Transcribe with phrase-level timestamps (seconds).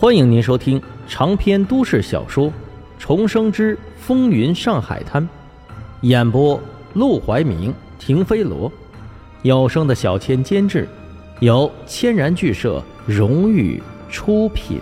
[0.00, 2.46] 欢迎您收听长篇都市小说
[2.98, 5.22] 《重生之风云上海滩》，
[6.00, 6.58] 演播：
[6.94, 8.72] 陆怀明、停飞罗，
[9.42, 10.88] 有声的小千监制，
[11.40, 14.80] 由千然剧社荣誉出品。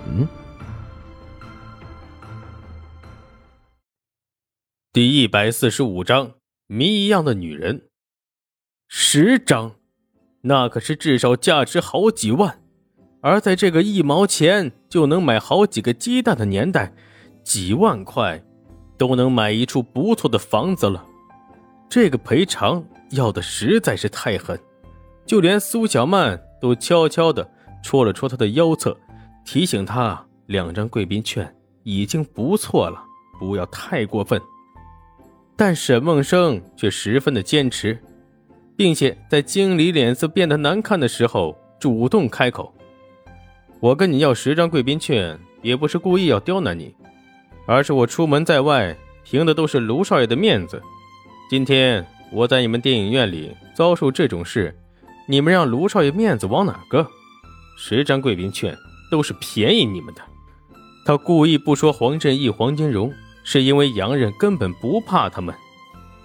[4.92, 6.34] 第一百四十五章：
[6.68, 7.88] 谜一样的女人。
[8.86, 9.72] 十张，
[10.42, 12.60] 那可是至少价值好几万。
[13.20, 16.92] 而在这个一毛钱就能买好几个鸡蛋的年代，
[17.42, 18.42] 几万块
[18.96, 21.04] 都能买一处不错的房子了。
[21.88, 24.58] 这个赔偿要的实在是太狠，
[25.24, 27.48] 就连苏小曼都悄悄地
[27.82, 28.96] 戳了戳他的腰侧，
[29.44, 33.02] 提醒他两张贵宾券已经不错了，
[33.38, 34.40] 不要太过分。
[35.56, 37.98] 但沈梦生却十分的坚持，
[38.76, 42.72] 并且在经理脸色变得难看的时候，主动开口。
[43.80, 46.92] 我跟你要十张贵宾券，也不是故意要刁难你，
[47.64, 50.82] 而是我出门在外，凭的都是卢少爷的面子。
[51.48, 54.76] 今天我在你们电影院里遭受这种事，
[55.28, 57.06] 你们让卢少爷面子往哪搁？
[57.76, 58.76] 十张贵宾券
[59.12, 60.20] 都是便宜你们的。
[61.04, 63.12] 他故意不说黄振义、黄金荣，
[63.44, 65.54] 是因为洋人根本不怕他们，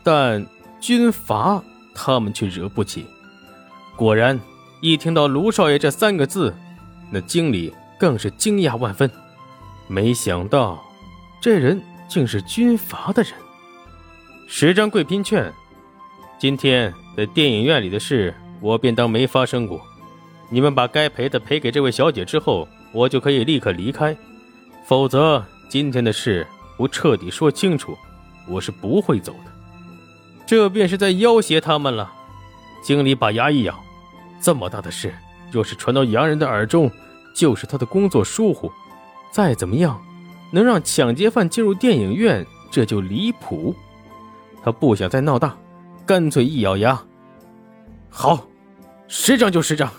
[0.02, 0.44] 但
[0.82, 3.06] 军阀他们却惹不起。
[3.96, 4.40] 果然，
[4.82, 6.52] 一听到卢少爷这三个字。
[7.14, 9.08] 那经理更是惊讶万分，
[9.88, 10.84] 没想到
[11.40, 13.34] 这人竟是军阀的人。
[14.48, 15.54] 十张贵宾券，
[16.40, 19.80] 今天在电影院里的事，我便当没发生过。
[20.50, 24.18] 你们把该赔的赔给这位小姐之后，我就可以立刻离开。
[24.88, 26.48] 否则，今天的事
[26.78, 27.96] 不彻底说清楚，
[28.50, 29.52] 我是不会走的。
[30.48, 32.12] 这便是在要挟他们了。
[32.84, 33.80] 经理把牙一咬，
[34.42, 35.14] 这么大的事，
[35.52, 36.92] 若是传到洋人的耳中，
[37.34, 38.72] 就是他的工作疏忽，
[39.32, 40.02] 再怎么样，
[40.52, 43.76] 能让抢劫犯进入电影院，这就离谱。
[44.64, 45.58] 他不想再闹大，
[46.06, 47.04] 干脆一咬牙，
[48.10, 48.48] 好，
[49.08, 49.92] 十张就十张。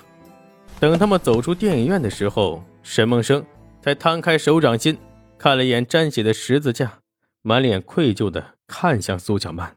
[0.80, 3.44] 等他们走出电影院的时候，沈梦生
[3.82, 4.96] 才摊开手掌心，
[5.38, 6.98] 看了一眼沾血的十字架，
[7.42, 9.76] 满脸愧疚的看向苏小曼：“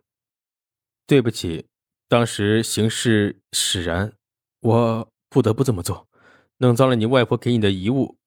[1.06, 1.66] 对不起，
[2.07, 4.13] 当时形势使然，
[4.62, 6.06] 我不得不这么做。”
[6.59, 8.18] 弄脏了你外婆给你的遗物，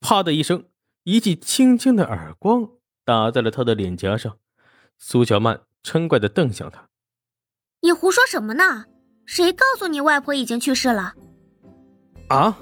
[0.00, 0.64] 啪的一声，
[1.02, 2.68] 一记轻轻的耳光
[3.04, 4.38] 打在了他的脸颊上。
[4.98, 6.88] 苏小曼嗔怪的瞪向他
[7.82, 8.84] ：“你胡说什么呢？
[9.24, 11.14] 谁告诉你外婆已经去世了？”
[12.30, 12.56] 啊！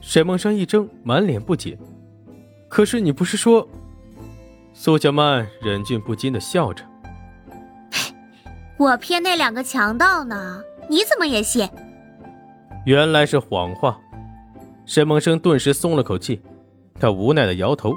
[0.00, 1.78] 沈梦生一怔，满脸不解。
[2.68, 3.66] 可是你不是说……
[4.74, 6.84] 苏小曼忍俊不禁的笑着
[8.76, 11.66] ：“我骗那两个强盗呢，你怎么也信？”
[12.84, 13.98] 原来是谎话，
[14.84, 16.42] 沈梦生顿时松了口气，
[17.00, 17.94] 他无奈的摇头，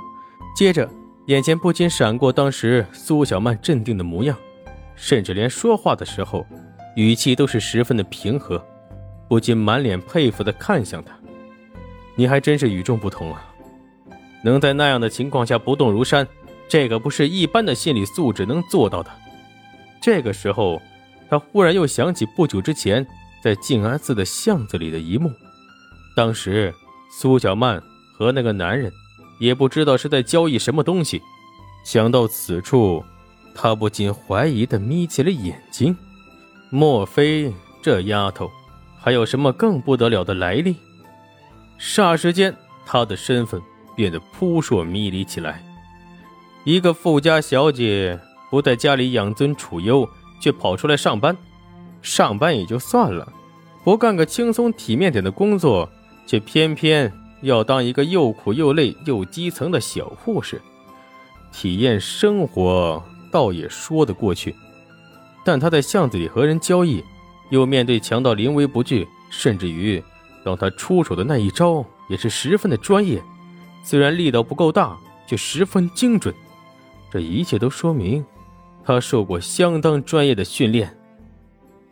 [0.56, 0.90] 接着
[1.26, 4.38] 眼前不禁闪过当时苏小曼镇定的模样，
[4.96, 6.46] 甚至连说话的时候
[6.96, 8.66] 语气都是十分的平和，
[9.28, 11.12] 不禁满脸佩服的看向他
[12.16, 13.46] ：“你还真是与众不同啊，
[14.42, 16.26] 能在那样的情况下不动如山，
[16.70, 19.12] 这个不是一般的心理素质能做到的。”
[20.00, 20.82] 这个时候，
[21.30, 23.06] 他忽然又想起不久之前。
[23.44, 25.32] 在静安寺的巷子里的一幕，
[26.16, 26.74] 当时
[27.12, 27.82] 苏小曼
[28.18, 28.92] 和那个男人
[29.40, 31.22] 也不知道是在交易什么东西。
[31.86, 33.04] 想到此处，
[33.56, 35.96] 他不禁怀疑的眯起了眼睛。
[36.70, 38.52] 莫非这丫头
[39.00, 40.76] 还有什么更不得了的来历？
[41.80, 42.54] 霎时间，
[42.86, 43.62] 她的身份
[43.96, 45.64] 变得扑朔迷离起来。
[46.66, 50.10] 一个富家小姐不在家里养尊处优，
[50.42, 51.38] 却跑出来上班。
[52.08, 53.34] 上班也就算了，
[53.84, 55.90] 不干个轻松体面点的工作，
[56.26, 60.62] 却偏偏要当一个又苦又累又基层的小护士，
[61.52, 64.56] 体验生活倒也说得过去。
[65.44, 67.04] 但他在巷子里和人交易，
[67.50, 70.02] 又面对强盗临危不惧，甚至于
[70.46, 73.22] 让他出手的那一招也是十分的专业，
[73.84, 74.98] 虽然力道不够大，
[75.28, 76.34] 却十分精准。
[77.12, 78.26] 这一切都说明
[78.86, 80.97] 他受过相当专业的训练。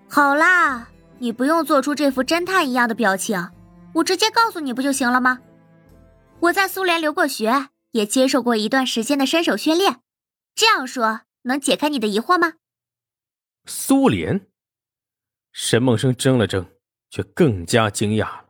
[0.07, 3.51] 好啦，你不用做出这副侦探一样的表情，
[3.95, 5.39] 我直接告诉你不就行了吗？
[6.41, 10.01] 我在苏联留过学，也接受过一段时间的身手训练，
[10.53, 12.53] 这样说能解开你的疑惑吗？
[13.65, 14.47] 苏联，
[15.51, 16.67] 沈梦生怔了怔，
[17.09, 18.45] 却更加惊讶了。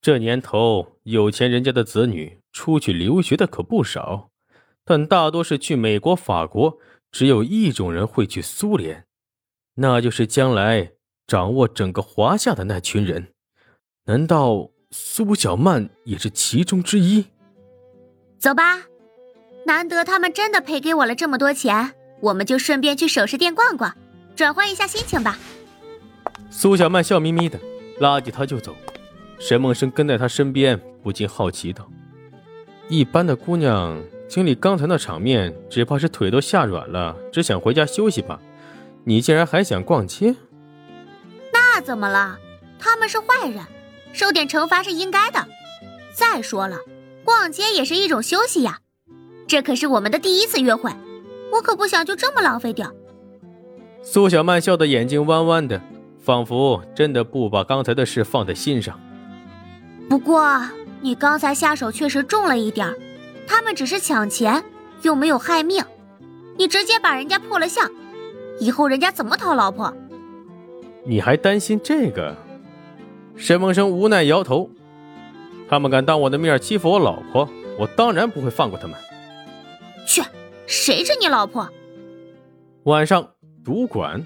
[0.00, 4.30] 这年头，有钱人家的子女出去留学的可不少，
[4.84, 6.78] 但大多是去美国、法国，
[7.12, 9.05] 只有一种人会去苏联。
[9.76, 10.92] 那就是将来
[11.26, 13.28] 掌握整个华夏的那群人，
[14.06, 17.26] 难道苏小曼也是其中之一。
[18.38, 18.82] 走吧，
[19.66, 23.94] 难得他们真的赔给我了这么多钱，我们就顺便去首饰店逛逛，
[24.34, 25.38] 转换一下心情吧。
[26.50, 27.58] 苏小曼笑眯眯的
[28.00, 28.74] 拉起他就走，
[29.38, 31.90] 沈梦生跟在他身边，不禁好奇道
[32.88, 38.40] ：“一般的姑娘经历刚才那场面，只怕是腿都吓软了，只想回家休息吧？
[39.08, 40.34] 你竟然还想逛街？
[41.52, 42.38] 那怎么了？
[42.78, 43.64] 他们是坏人，
[44.12, 45.46] 受点惩罚是应该的。
[46.12, 46.76] 再说了。”
[47.26, 48.78] 逛街也是一种休息呀，
[49.48, 50.92] 这可是我们的第一次约会，
[51.50, 52.92] 我可不想就这么浪费掉。
[54.00, 55.82] 苏小曼笑得眼睛弯弯的，
[56.20, 59.00] 仿佛真的不把刚才的事放在心上。
[60.08, 60.56] 不过
[61.00, 62.94] 你刚才下手确实重了一点
[63.44, 64.62] 他们只是抢钱，
[65.02, 65.84] 又没有害命，
[66.56, 67.90] 你直接把人家破了相，
[68.58, 69.92] 以后人家怎么讨老婆？
[71.04, 72.36] 你还担心这个？
[73.36, 74.70] 沈梦生无奈摇头。
[75.68, 77.48] 他们敢当我的面欺负我老婆，
[77.78, 78.96] 我当然不会放过他们。
[80.06, 80.22] 去，
[80.66, 81.68] 谁是你老婆？
[82.84, 83.30] 晚上，
[83.64, 84.24] 赌馆，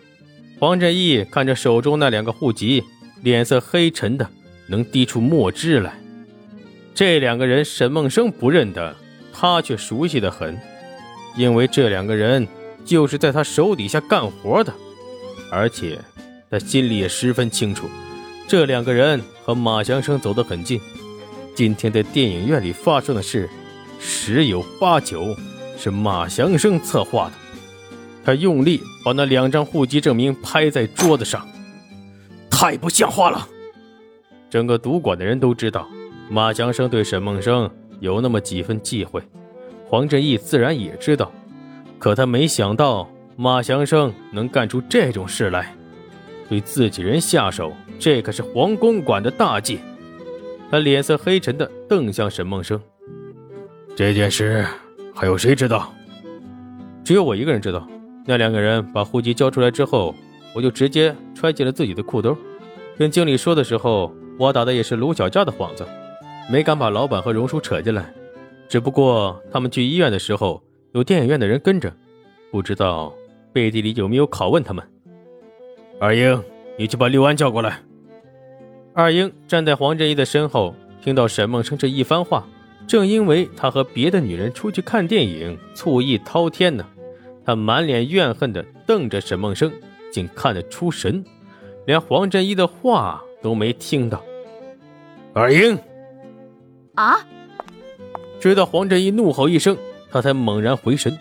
[0.59, 2.85] 黄振义看着手中那两个户籍，
[3.23, 4.29] 脸色黑沉的
[4.69, 5.95] 能滴出墨汁来。
[6.95, 8.95] 这两个人，沈梦生不认得，
[9.33, 10.59] 他却熟悉的很，
[11.37, 12.47] 因为这两个人
[12.85, 14.73] 就是在他手底下干活的，
[15.51, 15.99] 而且
[16.51, 17.89] 他心里也十分清楚，
[18.49, 20.81] 这两个人和马祥生走得很近。
[21.55, 23.49] 今天在电影院里发生的事，
[23.99, 25.37] 十有八九
[25.77, 27.33] 是马祥生策划的。
[28.25, 31.47] 他用力把那两张户籍证明拍在桌子上，
[32.51, 33.47] 太不像话了！
[34.49, 35.89] 整个赌馆的人都知道，
[36.29, 39.23] 马祥生对沈梦生有那么几分忌讳，
[39.87, 41.33] 黄振义自然也知道。
[42.01, 43.07] 可他没想到
[43.37, 45.77] 马祥生能干出这种事来，
[46.49, 49.79] 对自己人下手，这可是黄公馆的大忌。
[50.71, 52.81] 他脸色黑沉的瞪向沈梦生。
[53.95, 54.65] 这件事
[55.15, 55.93] 还有谁知道？
[57.05, 57.87] 只有我一个人知道。
[58.25, 60.15] 那两个人把户籍交出来之后，
[60.55, 62.35] 我就直接揣进了自己的裤兜。
[62.97, 65.87] 跟经理说的时候，我打的也是卢小佳的幌子，
[66.51, 68.11] 没敢把老板和荣叔扯进来。
[68.71, 70.63] 只不过他们去医院的时候，
[70.93, 71.93] 有电影院的人跟着，
[72.51, 73.15] 不知道
[73.53, 74.85] 背地里有没有拷问他们。
[76.01, 76.43] 二英，
[76.77, 77.81] 你去把六安叫过来。
[78.93, 82.45] 二英站在黄振一的身后，听到沈梦生这一番话，
[82.89, 86.85] 正因为他和别的女人出去看电影，醋意滔天呢。
[87.45, 89.73] 他满脸怨恨地瞪着沈梦生，
[90.13, 91.25] 竟看得出神，
[91.87, 94.23] 连黄振一的话都没听到。
[95.33, 95.79] 二英，
[96.95, 97.25] 啊！
[98.41, 99.77] 直到黄振一怒吼一声，
[100.11, 101.17] 他才猛然回神，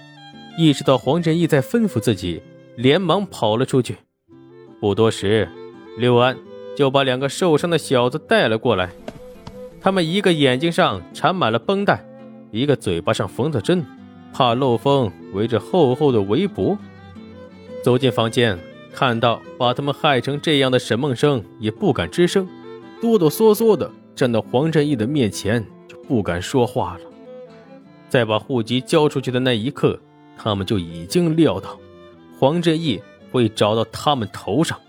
[0.57, 2.41] 意识到黄振义在吩咐自己，
[2.75, 3.97] 连忙跑了出去。
[4.79, 5.49] 不多时，
[5.97, 6.37] 六安。
[6.77, 8.89] 就把两个受伤的小子带了过来，
[9.81, 12.05] 他们一个眼睛上缠满了绷带，
[12.51, 13.85] 一个嘴巴上缝着针，
[14.31, 16.77] 怕漏风，围着厚厚的围脖。
[17.83, 18.57] 走进房间，
[18.93, 22.47] 看到把他们害成这样的沈梦生，也不敢吱声，
[23.01, 27.08] 哆哆嗦嗦的站到黄振义的面前，就不敢说话了。
[28.09, 29.99] 在把户籍交出去的那一刻，
[30.37, 31.79] 他们就已经料到
[32.39, 33.01] 黄振义
[33.31, 34.79] 会找到他们头上。